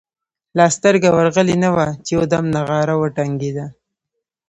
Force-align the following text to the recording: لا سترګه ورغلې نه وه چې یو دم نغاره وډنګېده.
لا 0.57 0.65
سترګه 0.75 1.09
ورغلې 1.17 1.55
نه 1.63 1.69
وه 1.75 1.87
چې 2.03 2.11
یو 2.15 2.23
دم 2.31 2.45
نغاره 2.55 2.93
وډنګېده. 2.97 3.65